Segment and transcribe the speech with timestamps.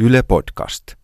[0.00, 0.96] Yle Podcast.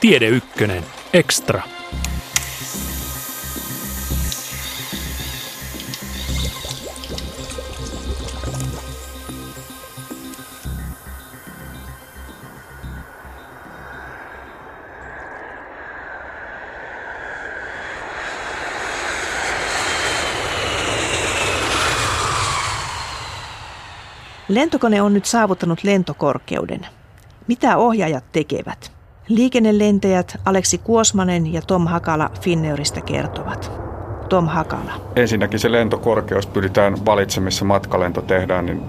[0.00, 0.82] Tiede Ykkönen,
[1.12, 1.62] Extra.
[24.50, 26.86] Lentokone on nyt saavuttanut lentokorkeuden.
[27.48, 28.92] Mitä ohjaajat tekevät?
[29.28, 33.72] Liikennelentäjät Aleksi Kuosmanen ja Tom Hakala Finnairista kertovat.
[34.28, 34.92] Tom Hakala.
[35.16, 38.82] Ensinnäkin se lentokorkeus pyritään valitsemaan, missä matkalento tehdään, niin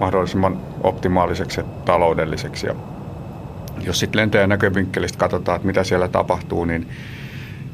[0.00, 2.66] mahdollisimman optimaaliseksi ja taloudelliseksi.
[2.66, 2.74] Ja
[3.80, 6.88] jos sitten lentäjän näkövinkkelistä katsotaan, että mitä siellä tapahtuu, niin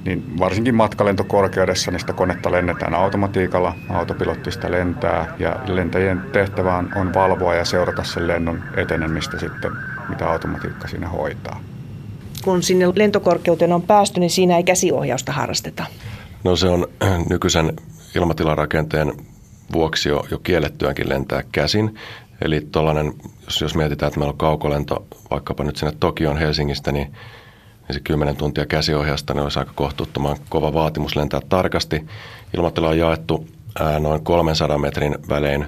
[0.05, 7.55] niin varsinkin matkalentokorkeudessa niin sitä konetta lennetään automatiikalla, autopilottista lentää ja lentäjien tehtävä on valvoa
[7.55, 9.73] ja seurata sen lennon etenemistä sitten,
[10.09, 11.61] mitä automatiikka siinä hoitaa.
[12.45, 15.87] Kun sinne lentokorkeuteen on päästy, niin siinä ei käsiohjausta harrasteta.
[16.45, 16.87] No se on
[17.31, 17.73] nykyisen
[18.15, 19.13] ilmatilarakenteen
[19.73, 21.95] vuoksi jo, jo kiellettyäkin lentää käsin.
[22.43, 23.13] Eli tuollainen,
[23.45, 27.13] jos, jos mietitään, että meillä on kaukolento vaikkapa nyt sinne Tokioon Helsingistä, niin
[27.89, 32.07] niin se 10 tuntia käsiohjasta niin olisi aika kohtuuttoman kova vaatimus lentää tarkasti.
[32.57, 33.49] Ilmatila on jaettu
[33.81, 35.67] ää, noin 300 metrin välein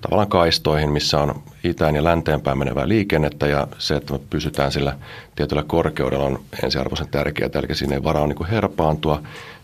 [0.00, 4.96] tavallaan kaistoihin, missä on itään ja länteenpäin menevää liikennettä ja se, että me pysytään sillä
[5.36, 9.22] tietyllä korkeudella on ensiarvoisen tärkeää, eli siinä ei varaa niin herpaantua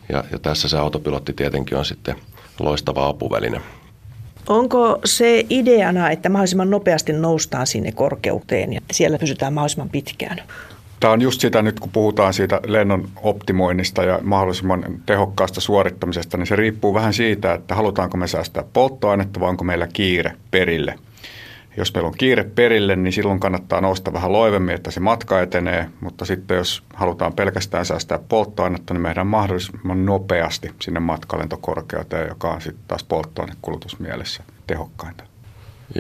[0.09, 2.17] ja, ja tässä se autopilotti tietenkin on sitten
[2.61, 3.61] loistava apuväline.
[4.49, 10.39] Onko se ideana, että mahdollisimman nopeasti noustaan sinne korkeuteen ja siellä pysytään mahdollisimman pitkään?
[11.03, 16.47] Tämä on just sitä nyt, kun puhutaan siitä lennon optimoinnista ja mahdollisimman tehokkaasta suorittamisesta, niin
[16.47, 20.99] se riippuu vähän siitä, että halutaanko me säästää polttoainetta vai onko meillä kiire perille.
[21.77, 25.89] Jos meillä on kiire perille, niin silloin kannattaa nousta vähän loivemmin, että se matka etenee,
[26.01, 32.61] mutta sitten jos halutaan pelkästään säästää polttoainetta, niin meidän mahdollisimman nopeasti sinne matkalentokorkeuteen, joka on
[32.61, 35.32] sitten taas polttoainekulutusmielessä tehokkainta.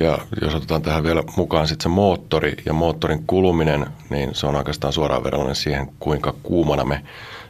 [0.01, 4.57] Ja jos otetaan tähän vielä mukaan sitten se moottori ja moottorin kuluminen, niin se on
[4.57, 7.03] oikeastaan suoraan verrallinen siihen, kuinka kuumana me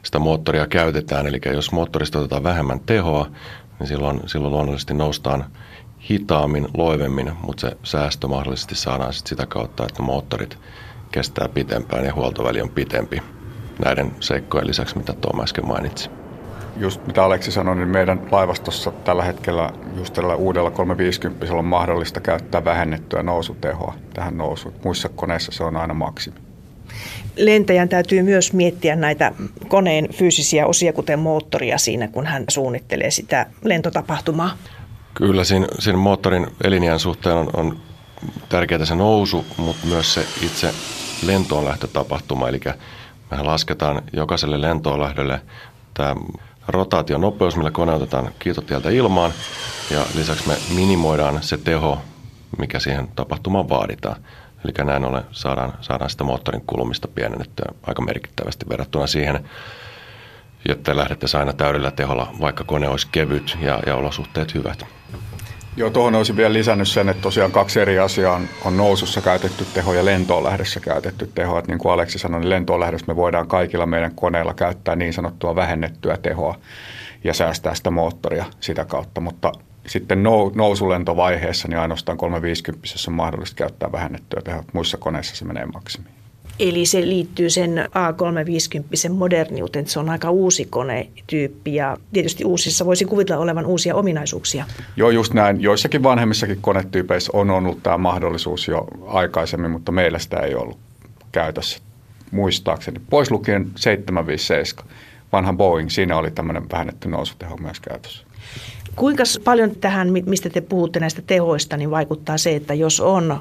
[0.03, 1.27] sitä moottoria käytetään.
[1.27, 3.31] Eli jos moottorista otetaan vähemmän tehoa,
[3.79, 5.45] niin silloin, silloin luonnollisesti noustaan
[6.11, 10.59] hitaammin, loivemmin, mutta se säästö mahdollisesti saadaan sit sitä kautta, että moottorit
[11.13, 13.23] kestää pitempään ja huoltoväli on pitempi
[13.85, 16.11] näiden seikkojen lisäksi, mitä Tuomo äsken mainitsi
[16.77, 22.21] just mitä Aleksi sanoi, niin meidän laivastossa tällä hetkellä just tällä uudella 350 on mahdollista
[22.21, 24.75] käyttää vähennettyä nousutehoa tähän nousuun.
[24.85, 26.37] Muissa koneissa se on aina maksimi.
[27.37, 29.33] Lentäjän täytyy myös miettiä näitä
[29.69, 34.57] koneen fyysisiä osia, kuten moottoria siinä, kun hän suunnittelee sitä lentotapahtumaa.
[35.15, 37.81] Kyllä, siinä, siinä moottorin elinjään suhteen on, on
[38.49, 40.75] tärkeää se nousu, mutta myös se itse
[41.27, 42.49] lentoon lähtötapahtuma.
[42.49, 42.61] Eli
[43.31, 45.41] mehän lasketaan jokaiselle lentoon lähdölle
[45.95, 46.15] tämä
[46.69, 49.33] rotaationopeus, millä kone otetaan kiitotieltä ilmaan
[49.91, 51.99] ja lisäksi me minimoidaan se teho,
[52.59, 54.17] mikä siihen tapahtumaan vaaditaan.
[54.65, 59.49] Eli näin ollen saadaan, saadaan sitä moottorin kulumista pienennettyä aika merkittävästi verrattuna siihen,
[60.69, 64.87] jotta lähdettäisiin aina täydellä teholla, vaikka kone olisi kevyt ja, ja olosuhteet hyvät.
[65.77, 69.67] Joo, tuohon olisin vielä lisännyt sen, että tosiaan kaksi eri asiaa on, on nousussa käytetty
[69.75, 71.59] teho ja lentoon lähdössä käytetty teho.
[71.59, 75.13] Että niin kuin Aleksi sanoi, niin lentoon lähdössä me voidaan kaikilla meidän koneilla käyttää niin
[75.13, 76.59] sanottua vähennettyä tehoa
[77.25, 79.21] ja säästää sitä moottoria sitä kautta.
[79.21, 79.53] Mutta
[79.87, 80.23] sitten
[80.55, 84.65] nousulentovaiheessa niin ainoastaan 350 on mahdollista käyttää vähennettyä tehoa.
[84.73, 86.22] Muissa koneissa se menee maksimiin.
[86.63, 87.71] Eli se liittyy sen
[89.09, 94.65] A350 moderniuteen, se on aika uusi konetyyppi ja tietysti uusissa voisi kuvitella olevan uusia ominaisuuksia.
[94.97, 95.61] Joo, just näin.
[95.61, 100.79] Joissakin vanhemmissakin konetyypeissä on ollut tämä mahdollisuus jo aikaisemmin, mutta meillä sitä ei ollut
[101.33, 101.79] käytössä
[102.31, 103.01] muistaakseni.
[103.11, 104.85] Pois lukien 757,
[105.33, 108.25] vanha Boeing, siinä oli tämmöinen vähennetty nousuteho myös käytössä.
[108.97, 113.41] Kuinka paljon tähän, mistä te puhutte näistä tehoista, niin vaikuttaa se, että jos on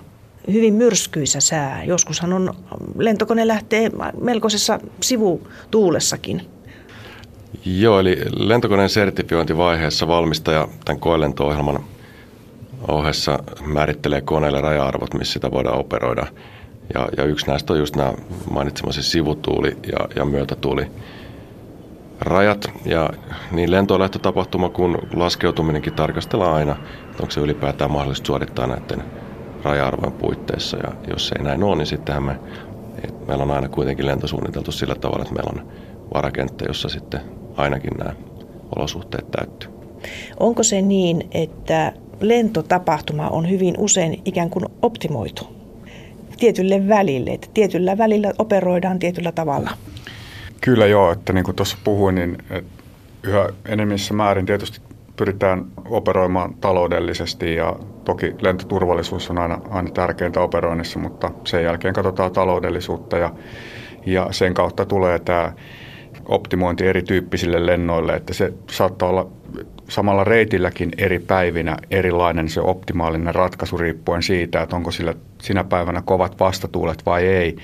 [0.52, 1.84] hyvin myrskyisä sää.
[1.84, 2.54] Joskushan on,
[2.98, 3.92] lentokone lähtee
[4.22, 6.42] melkoisessa sivutuulessakin.
[7.66, 11.84] Joo, eli lentokoneen sertifiointivaiheessa valmistaja tämän koelento-ohjelman
[12.88, 16.28] ohessa määrittelee koneelle raja-arvot, missä sitä voidaan operoida.
[16.94, 18.14] Ja, ja yksi näistä on just nämä
[18.52, 20.88] mainitsemasi sivutuuli ja, ja myötätuuli
[22.20, 22.72] rajat.
[22.86, 23.10] Ja
[23.52, 26.72] niin lentolähtötapahtuma kuin laskeutuminenkin tarkastellaan aina,
[27.10, 29.04] että onko se ylipäätään mahdollista suorittaa näiden
[29.64, 30.78] raja-arvojen puitteissa.
[30.78, 32.40] Ja jos ei näin ole, niin sittenhän me,
[33.28, 35.72] meillä on aina kuitenkin lentosuunniteltu sillä tavalla, että meillä on
[36.14, 37.22] varakenttä, jossa sitten
[37.58, 38.14] ainakin nämä
[38.76, 39.70] olosuhteet täyttyy.
[40.40, 45.48] Onko se niin, että lentotapahtuma on hyvin usein ikään kuin optimoitu
[46.40, 49.72] tietylle välille, että tietyllä välillä operoidaan tietyllä tavalla?
[50.62, 52.38] Kyllä joo, että niin kuin tuossa puhuin, niin
[53.24, 54.82] yhä enemmissä määrin tietysti
[55.16, 57.76] pyritään operoimaan taloudellisesti ja
[58.06, 63.32] toki lentoturvallisuus on aina, aina tärkeintä operoinnissa, mutta sen jälkeen katsotaan taloudellisuutta ja,
[64.06, 65.54] ja sen kautta tulee tämä
[66.26, 69.32] optimointi erityyppisille lennoille, että se saattaa olla
[69.90, 76.02] samalla reitilläkin eri päivinä erilainen se optimaalinen ratkaisu riippuen siitä, että onko sillä sinä päivänä
[76.06, 77.56] kovat vastatuulet vai ei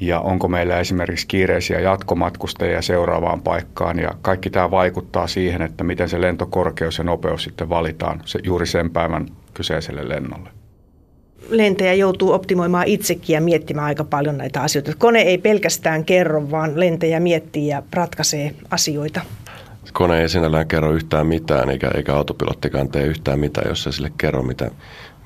[0.00, 6.08] ja onko meillä esimerkiksi kiireisiä jatkomatkustajia seuraavaan paikkaan ja kaikki tämä vaikuttaa siihen, että miten
[6.08, 10.50] se lentokorkeus ja nopeus sitten valitaan se, juuri sen päivän kyseiselle lennolle.
[11.48, 14.92] Lentäjä joutuu optimoimaan itsekin ja miettimään aika paljon näitä asioita.
[14.98, 19.20] Kone ei pelkästään kerro, vaan lentäjä miettii ja ratkaisee asioita.
[19.92, 24.12] Kone ei sinällään kerro yhtään mitään, eikä, eikä autopilottikaan tee yhtään mitään, jos se sille
[24.18, 24.70] kerro, mitä,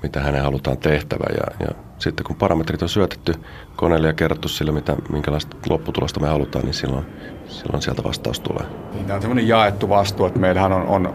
[0.05, 1.37] mitä hänen halutaan tehtävän.
[1.37, 3.35] Ja, ja sitten kun parametrit on syötetty
[3.77, 7.05] koneelle ja kerrottu sille, mitä, minkälaista lopputulosta me halutaan, niin silloin,
[7.49, 8.67] silloin sieltä vastaus tulee.
[8.93, 11.15] Niin, tämä on semmoinen jaettu vastuu, että meillähän on, on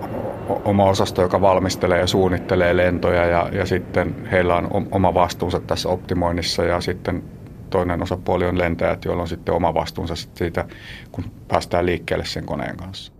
[0.65, 5.89] oma osasto, joka valmistelee ja suunnittelee lentoja ja, ja sitten heillä on oma vastuunsa tässä
[5.89, 7.23] optimoinnissa ja sitten
[7.69, 10.65] toinen osapuoli on lentäjät, joilla on sitten oma vastuunsa siitä,
[11.11, 13.11] kun päästään liikkeelle sen koneen kanssa.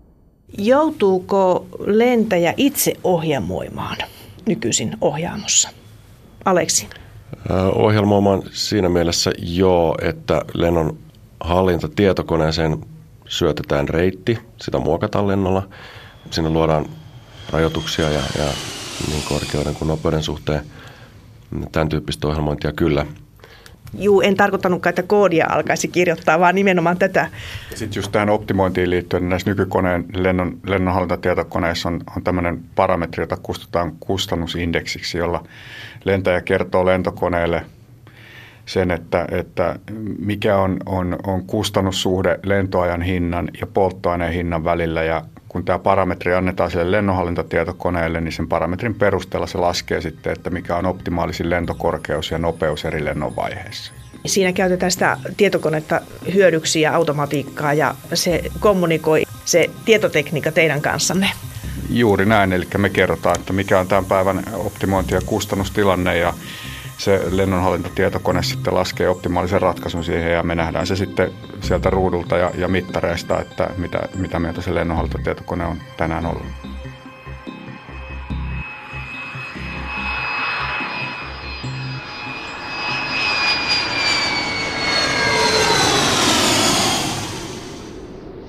[0.58, 3.96] Joutuuko lentäjä itse ohjelmoimaan
[4.50, 5.68] nykyisin ohjaamossa?
[6.44, 6.88] Aleksi.
[7.74, 10.98] Ohjelmoimaan siinä mielessä joo, että lennon
[11.40, 12.78] hallinta tietokoneeseen
[13.28, 15.68] syötetään reitti, sitä muokataan lennolla.
[16.30, 16.86] Sinne luodaan
[17.50, 18.44] rajoituksia ja, ja
[19.10, 20.64] niin korkeuden kuin nopeuden suhteen
[21.72, 23.06] tämän tyyppistä ohjelmointia kyllä–
[23.98, 27.30] Juu, en tarkoittanutkaan, että koodia alkaisi kirjoittaa, vaan nimenomaan tätä.
[27.74, 33.36] Sitten just tähän optimointiin liittyen, niin näissä nykykoneen lennon, lennonhallintatietokoneissa on, on tämmöinen parametri, jota
[33.42, 35.44] kutsutaan kustannusindeksiksi, jolla
[36.04, 37.62] lentäjä kertoo lentokoneelle
[38.70, 39.76] sen, että, että
[40.18, 46.34] mikä on, on, on kustannussuhde lentoajan hinnan ja polttoaineen hinnan välillä ja kun tämä parametri
[46.34, 52.30] annetaan sille lennonhallintatietokoneelle, niin sen parametrin perusteella se laskee sitten, että mikä on optimaalisin lentokorkeus
[52.30, 53.92] ja nopeus eri lennonvaiheissa.
[54.26, 56.00] Siinä käytetään sitä tietokonetta
[56.34, 61.30] hyödyksi ja automatiikkaa ja se kommunikoi se tietotekniikka teidän kanssanne.
[61.88, 66.34] Juuri näin, eli me kerrotaan, että mikä on tämän päivän optimointi- ja kustannustilanne ja
[67.00, 72.50] se lennonhallintatietokone sitten laskee optimaalisen ratkaisun siihen ja me nähdään se sitten sieltä ruudulta ja,
[72.54, 76.46] ja mittareista, että mitä, mitä mieltä se lennonhallintatietokone on tänään ollut.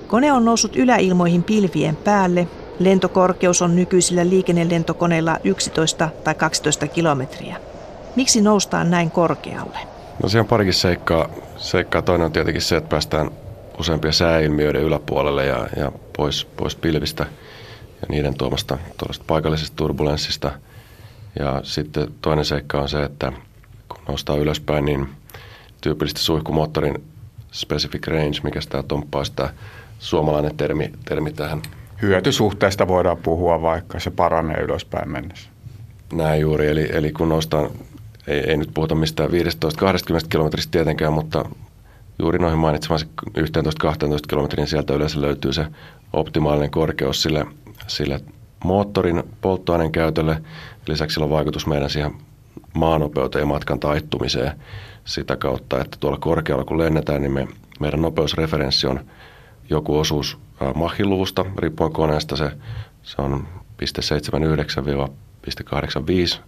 [0.08, 2.48] Kone on noussut yläilmoihin pilvien päälle.
[2.78, 7.71] Lentokorkeus on nykyisillä liikennelentokoneilla 11 tai 12 kilometriä.
[8.16, 9.78] Miksi noustaan näin korkealle?
[10.22, 11.28] No siihen on parikin seikkaa.
[11.56, 12.02] seikkaa.
[12.02, 13.30] Toinen on tietenkin se, että päästään
[13.78, 17.26] useampia sääilmiöiden yläpuolelle ja, ja pois, pois pilvistä
[18.02, 18.78] ja niiden tuomasta
[19.26, 20.52] paikallisesta turbulenssista.
[21.38, 23.32] Ja sitten toinen seikka on se, että
[23.88, 25.08] kun noustaan ylöspäin, niin
[25.80, 27.04] tyypillisesti suihkumoottorin
[27.52, 29.54] specific range, mikä sitä tomppaa sitä
[29.98, 31.62] suomalainen termi, termi tähän.
[32.02, 35.50] Hyötysuhteesta voidaan puhua, vaikka se paranee ylöspäin mennessä.
[36.12, 37.70] Näin juuri, eli, eli kun noustaan
[38.26, 39.32] ei, ei nyt puhuta mistään 15-20
[40.28, 41.44] kilometristä tietenkään, mutta
[42.18, 43.06] juuri noihin mainitsemasi
[43.38, 43.42] 11-12
[44.28, 45.66] kilometrin sieltä yleensä löytyy se
[46.12, 47.46] optimaalinen korkeus sille,
[47.86, 48.20] sille
[48.64, 50.42] moottorin polttoaineen käytölle.
[50.88, 52.12] Lisäksi sillä on vaikutus meidän siihen
[52.74, 54.52] maanopeuteen ja matkan taittumiseen
[55.04, 57.48] sitä kautta, että tuolla korkealla kun lennetään, niin me,
[57.80, 59.00] meidän nopeusreferenssi on
[59.70, 60.38] joku osuus
[60.74, 62.50] mahiluvusta, riippuen koneesta se,
[63.02, 63.46] se on
[63.82, 66.42] 0,79-0,85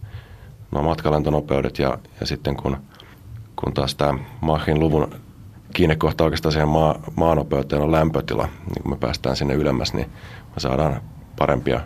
[0.75, 2.77] nuo matkalentonopeudet ja, ja sitten kun,
[3.57, 5.15] kun taas tämä Machin luvun
[5.75, 10.07] kiinnekohta oikeastaan siihen maa, maanopeuteen on lämpötila, niin kun me päästään sinne ylemmäs, niin
[10.55, 11.01] me saadaan
[11.39, 11.81] parempia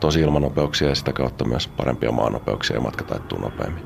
[0.00, 3.84] tosi ilmanopeuksia ja sitä kautta myös parempia maanopeuksia ja matka taittuu nopeammin.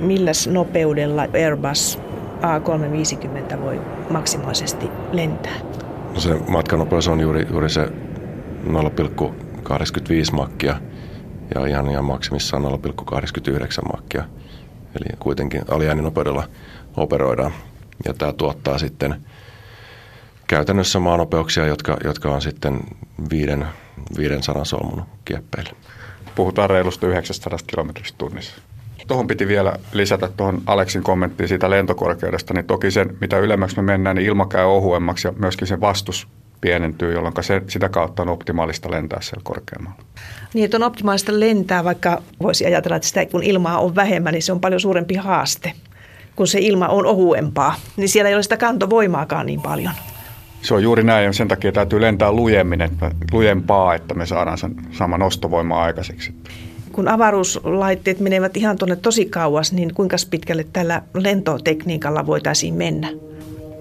[0.00, 1.98] Milläs nopeudella Airbus
[2.42, 5.60] A350 voi maksimaalisesti lentää?
[6.14, 7.86] No se matkanopeus on juuri, juuri se
[8.66, 10.76] 0,85 makkia–
[11.54, 12.68] ja ihan, ihan maksimissaan 0,89
[13.92, 14.24] makkia.
[14.96, 16.48] Eli kuitenkin aliääninopeudella
[16.96, 17.52] operoidaan.
[18.04, 19.24] Ja tämä tuottaa sitten
[20.46, 22.80] käytännössä maanopeuksia, jotka, jotka on sitten
[23.30, 23.66] viiden,
[24.16, 25.70] 500 solmun kieppeillä.
[26.34, 28.54] Puhutaan reilusta 900 kilometristä tunnissa.
[29.06, 33.82] Tuohon piti vielä lisätä tuohon Aleksin kommenttiin siitä lentokorkeudesta, niin toki sen, mitä ylemmäksi me
[33.82, 36.28] mennään, niin ilma käy ohuemmaksi ja myöskin se vastus
[36.60, 39.98] pienentyy, jolloin se, sitä kautta on optimaalista lentää siellä korkeammalla.
[40.54, 44.42] Niin, että on optimaalista lentää, vaikka voisi ajatella, että sitä kun ilmaa on vähemmän, niin
[44.42, 45.72] se on paljon suurempi haaste.
[46.36, 49.92] Kun se ilma on ohuempaa, niin siellä ei ole sitä kantovoimaakaan niin paljon.
[50.62, 54.58] Se on juuri näin ja sen takia täytyy lentää lujemmin, että, lujempaa, että me saadaan
[54.58, 56.34] sen saman ostovoimaa aikaiseksi.
[56.92, 63.08] Kun avaruuslaitteet menevät ihan tuonne tosi kauas, niin kuinka pitkälle tällä lentotekniikalla voitaisiin mennä?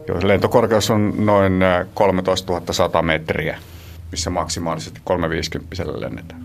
[0.08, 1.54] Joo, lentokorkeus on noin
[1.94, 3.58] 13 100 metriä,
[4.12, 6.44] missä maksimaalisesti 350 lennetään.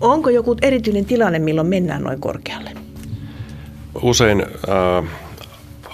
[0.00, 2.70] Onko joku erityinen tilanne, milloin mennään noin korkealle?
[4.02, 5.10] Usein äh,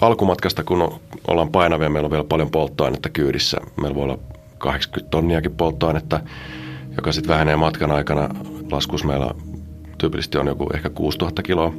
[0.00, 3.56] alkumatkasta, kun ollaan painavia, meillä on vielä paljon polttoainetta kyydissä.
[3.80, 4.18] Meillä voi olla
[4.58, 6.20] 80 tonniakin polttoainetta,
[6.96, 8.28] joka sitten vähenee matkan aikana.
[8.70, 9.30] Laskus meillä
[9.98, 11.72] tyypillisesti on joku ehkä 6000 kiloa,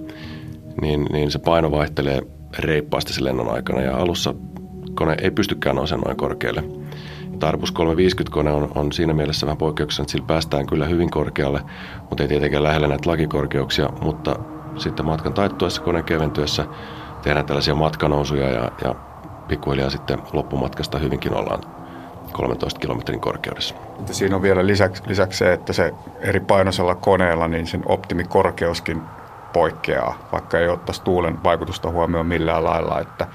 [0.81, 2.21] niin, niin se paino vaihtelee
[2.59, 4.33] reippaasti sen lennon aikana ja alussa
[4.95, 6.63] kone ei pystykään nousemaan noin korkealle.
[7.39, 11.61] Tarbus 350-kone on, on siinä mielessä vähän poikkeuksena, että sillä päästään kyllä hyvin korkealle,
[12.09, 14.39] mutta ei tietenkään lähellä näitä lakikorkeuksia, mutta
[14.77, 16.65] sitten matkan taittuessa, koneen keventyessä
[17.21, 18.95] tehdään tällaisia matkanousuja ja, ja
[19.47, 21.61] pikkuhiljaa sitten loppumatkasta hyvinkin ollaan
[22.31, 23.75] 13 kilometrin korkeudessa.
[24.05, 29.01] Siinä on vielä lisäksi, lisäksi se, että se eri painoisella koneella niin sen optimikorkeuskin
[29.53, 33.27] poikkeaa, vaikka ei ottaisi tuulen vaikutusta huomioon millään lailla, että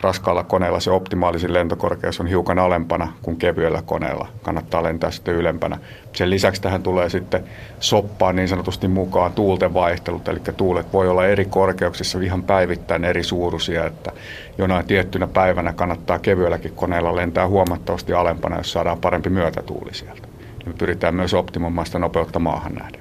[0.00, 4.28] raskaalla koneella se optimaalisin lentokorkeus on hiukan alempana kuin kevyellä koneella.
[4.42, 5.78] Kannattaa lentää sitten ylempänä.
[6.12, 7.44] Sen lisäksi tähän tulee sitten
[7.80, 13.22] soppaan niin sanotusti mukaan tuulten vaihtelut, eli tuulet voi olla eri korkeuksissa ihan päivittäin eri
[13.22, 14.12] suuruisia, että
[14.58, 20.28] jonain tiettynä päivänä kannattaa kevyelläkin koneella lentää huomattavasti alempana, jos saadaan parempi myötätuuli sieltä.
[20.66, 23.00] Me pyritään myös optimoimaan nopeutta maahan nähden.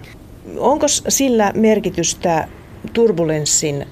[0.58, 2.48] Onko sillä merkitystä
[2.94, 3.88] turbulenssin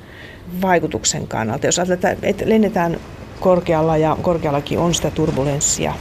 [0.61, 1.65] vaikutuksen kannalta.
[1.65, 2.99] Jos ajatellaan, että lennetään
[3.39, 5.93] korkealla ja korkeallakin on sitä turbulenssia,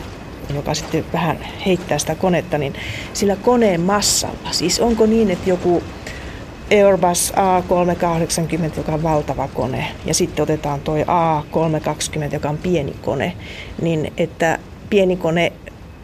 [0.54, 2.74] joka sitten vähän heittää sitä konetta, niin
[3.12, 5.82] sillä koneen massalla, siis onko niin, että joku
[6.70, 13.32] Airbus A380, joka on valtava kone, ja sitten otetaan toi A320, joka on pieni kone,
[13.82, 14.58] niin että
[14.90, 15.52] pieni kone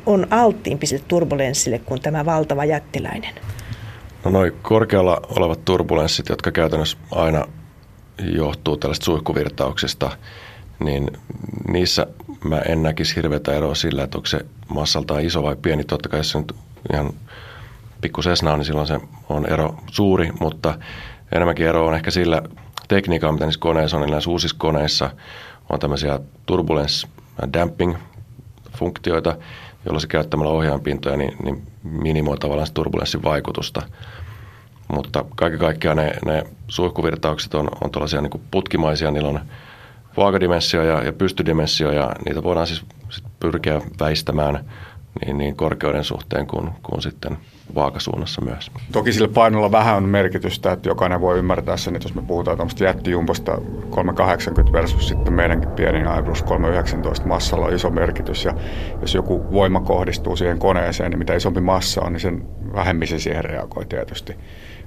[0.06, 3.34] on alttiimpi sille turbulenssille kuin tämä valtava jättiläinen?
[4.24, 7.46] No noin korkealla olevat turbulenssit, jotka käytännössä aina
[8.22, 10.10] johtuu tällaista suihkuvirtauksesta,
[10.78, 11.10] niin
[11.68, 12.06] niissä
[12.44, 15.84] mä en näkisi hirveätä eroa sillä, että onko se massaltaan iso vai pieni.
[15.84, 16.54] Totta kai se nyt
[16.92, 17.12] ihan
[18.00, 18.20] pikku
[18.52, 20.78] on, niin silloin se on ero suuri, mutta
[21.32, 22.42] enemmänkin ero on ehkä sillä
[22.88, 24.02] tekniikalla, mitä niissä koneissa on.
[24.02, 25.10] Eli näissä uusissa koneissa
[25.70, 27.08] on tämmöisiä turbulence
[27.52, 27.94] damping
[28.76, 29.36] funktioita,
[29.84, 33.82] joilla se käyttämällä ohjainpintoja niin, niin minimoi tavallaan turbulenssin vaikutusta–
[34.94, 39.40] mutta kaiken kaikkiaan ne, ne suihkuvirtaukset on, on tällaisia niin putkimaisia, niillä on
[40.16, 44.64] vaakadimensio ja, ja pystydimensio ja niitä voidaan siis sit pyrkiä väistämään
[45.24, 47.38] niin, niin korkeuden suhteen kuin, kuin sitten
[47.74, 48.70] vaakasuunnassa myös.
[48.92, 52.56] Toki sillä painolla vähän on merkitystä, että jokainen voi ymmärtää sen, että jos me puhutaan
[52.56, 53.58] tämmöistä jättijumposta
[53.90, 58.44] 380 versus sitten meidänkin pienin Airbus 319 massalla on iso merkitys.
[58.44, 58.54] Ja
[59.00, 63.18] jos joku voima kohdistuu siihen koneeseen, niin mitä isompi massa on, niin sen vähemmän se
[63.18, 64.36] siihen reagoi tietysti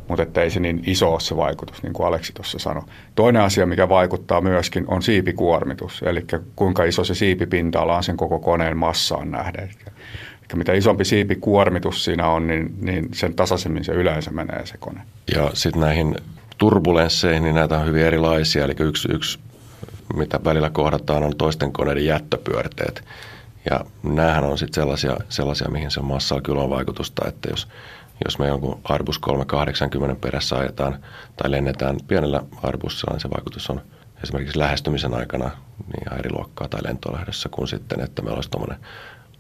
[0.08, 2.84] mutta että ei se niin iso ole se vaikutus, niin kuin Aleksi tuossa sanoi.
[3.16, 8.40] Toinen asia, mikä vaikuttaa myöskin, on siipikuormitus, eli kuinka iso se siipipinta-ala on sen koko
[8.40, 9.64] koneen massaan nähden.
[9.64, 9.94] Eli
[10.54, 15.02] mitä isompi siipikuormitus siinä on, niin, niin sen tasaisemmin se yleensä menee se kone.
[15.36, 16.16] Ja sitten näihin
[16.58, 18.64] turbulensseihin, niin näitä on hyvin erilaisia.
[18.64, 19.40] Eli yksi, yksi
[20.16, 23.04] mitä välillä kohdataan, on toisten koneiden jättöpyörteet.
[23.70, 27.68] Ja näähän on sitten sellaisia, sellaisia, mihin se massalla kyllä on vaikutusta, että jos
[28.26, 31.00] jos me jonkun Arbus 380 perässä ajetaan
[31.38, 33.82] tai lennetään pienellä Arbussilla, niin se vaikutus on
[34.24, 38.80] esimerkiksi lähestymisen aikana niin ihan eri luokkaa tai lentolähdössä kuin sitten, että meillä olisi tuommoinen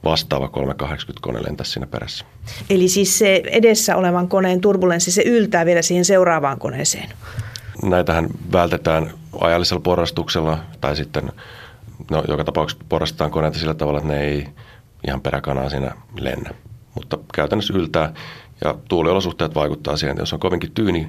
[0.03, 2.25] vastaava 380-kone lentäisi siinä perässä.
[2.70, 7.10] Eli siis se edessä olevan koneen turbulenssi, se yltää vielä siihen seuraavaan koneeseen?
[7.84, 9.12] Näitähän vältetään
[9.42, 11.32] ajallisella porrastuksella tai sitten,
[12.12, 14.48] no joka tapauksessa porrastetaan koneita sillä tavalla, että ne ei
[15.08, 16.50] ihan peräkanaa siinä lennä.
[16.96, 18.13] Mutta käytännössä yltää
[18.63, 21.08] ja tuuliolosuhteet vaikuttaa siihen, jos on kovinkin tyyni,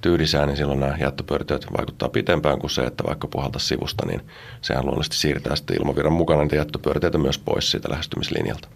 [0.00, 4.20] tyydisää, niin silloin nämä jättöpyörteet vaikuttaa pitempään kuin se, että vaikka puhalta sivusta, niin
[4.60, 8.68] sehän luonnollisesti siirtää sitten ilmavirran mukana niitä jättöpyörteitä myös pois siitä lähestymislinjalta.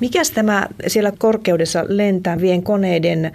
[0.00, 3.32] Mikäs tämä siellä korkeudessa lentävien koneiden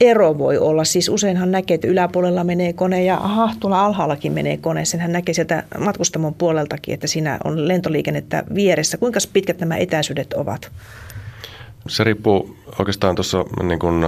[0.00, 0.84] ero voi olla?
[0.84, 4.84] Siis useinhan näkee, että yläpuolella menee kone ja aha, tuolla alhaallakin menee kone.
[4.84, 8.98] Senhän näkee sieltä matkustamon puoleltakin, että siinä on lentoliikennettä vieressä.
[8.98, 10.70] Kuinka pitkät nämä etäisyydet ovat?
[11.88, 14.04] Se riippuu oikeastaan tuossa niin kuin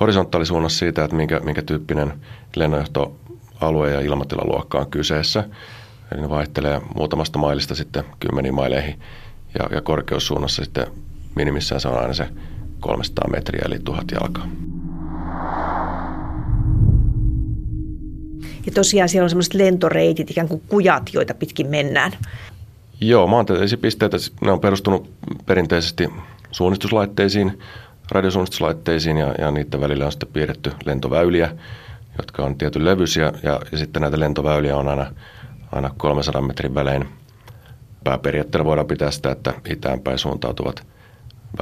[0.00, 2.12] horisontaalisuunnassa siitä, että minkä, minkä tyyppinen
[2.56, 5.44] lennonjohtoalue ja ilmatilaluokka on kyseessä.
[6.12, 9.00] Eli ne vaihtelee muutamasta mailista sitten kymmeniin maileihin.
[9.58, 10.86] ja, ja korkeussuunnassa sitten
[11.34, 12.28] minimissään se on aina se
[12.80, 14.48] 300 metriä eli 1000 jalkaa.
[18.66, 22.12] Ja tosiaan siellä on semmoiset lentoreitit, ikään kuin kujat, joita pitkin mennään.
[23.00, 25.10] Joo, maantieteellisiä pisteitä, ne on perustunut
[25.46, 26.08] perinteisesti
[26.56, 27.58] suunnistuslaitteisiin,
[28.10, 31.50] radiosuunnistuslaitteisiin ja, ja niiden välillä on sitten piirretty lentoväyliä,
[32.18, 35.06] jotka on tietyn levyisiä ja, ja sitten näitä lentoväyliä on aina,
[35.72, 37.08] aina 300 metrin välein.
[38.04, 40.86] Pääperiaatteella voidaan pitää sitä, että itäänpäin suuntautuvat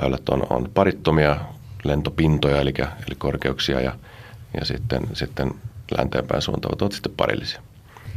[0.03, 1.37] väylät on, on parittomia
[1.85, 3.93] lentopintoja, eli, eli korkeuksia ja,
[4.61, 5.51] ja sitten, sitten
[5.99, 7.63] länteenpäin suuntautuvat sitten parillisia.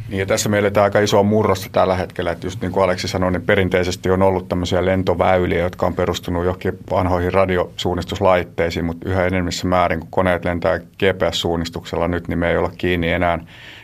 [0.08, 3.08] Niin ja tässä meillä on aika isoa murrosta tällä hetkellä, että just niin kuin Aleksi
[3.08, 9.26] sanoi, niin perinteisesti on ollut tämmöisiä lentoväyliä, jotka on perustunut johonkin vanhoihin radiosuunnistuslaitteisiin, mutta yhä
[9.26, 13.38] enemmissä määrin, kun koneet lentää GPS-suunnistuksella nyt, niin me ei olla kiinni enää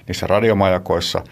[0.09, 1.25] niissä radiomajakoissa.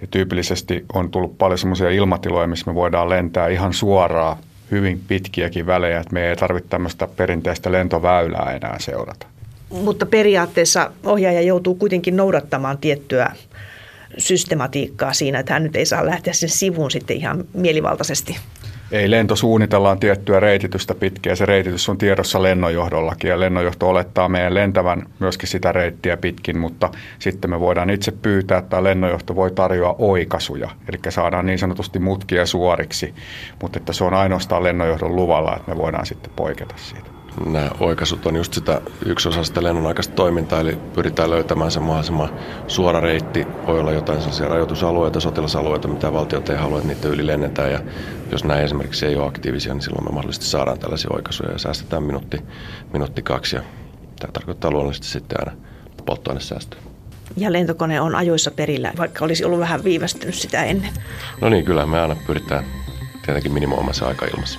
[0.00, 4.36] Ja tyypillisesti on tullut paljon semmoisia ilmatiloja, missä me voidaan lentää ihan suoraan
[4.70, 9.26] hyvin pitkiäkin välejä, että me ei tarvitse tämmöistä perinteistä lentoväylää enää seurata.
[9.70, 13.32] Mutta periaatteessa ohjaaja joutuu kuitenkin noudattamaan tiettyä
[14.18, 18.36] systematiikkaa siinä, että hän nyt ei saa lähteä sen sivun sitten ihan mielivaltaisesti.
[18.92, 24.28] Ei, lento suunnitellaan tiettyä reititystä pitkin ja se reititys on tiedossa lennonjohdollakin ja lennonjohto olettaa
[24.28, 29.50] meidän lentävän myöskin sitä reittiä pitkin, mutta sitten me voidaan itse pyytää, että lennonjohto voi
[29.50, 33.14] tarjoa oikasuja, eli saadaan niin sanotusti mutkia suoriksi,
[33.62, 38.26] mutta että se on ainoastaan lennonjohdon luvalla, että me voidaan sitten poiketa siitä nämä oikaisut
[38.26, 42.30] on just sitä yksi osa sitä lennonaikaista toimintaa, eli pyritään löytämään se mahdollisimman
[42.66, 43.46] suora reitti.
[43.66, 47.72] Voi olla jotain sellaisia rajoitusalueita, sotilasalueita, mitä valtiot ei halua, että niitä yli lennetään.
[47.72, 47.80] Ja
[48.32, 52.02] jos näin esimerkiksi ei ole aktiivisia, niin silloin me mahdollisesti saadaan tällaisia oikaisuja ja säästetään
[52.02, 52.42] minuutti,
[52.92, 53.56] minuutti kaksi.
[53.56, 53.62] Ja
[54.20, 55.60] tämä tarkoittaa luonnollisesti sitten aina
[56.06, 56.80] polttoainesäästöä.
[57.36, 60.90] Ja lentokone on ajoissa perillä, vaikka olisi ollut vähän viivästynyt sitä ennen.
[61.40, 62.64] No niin, kyllä me aina pyritään
[63.24, 64.58] tietenkin minimoimaan se aika ilmassa.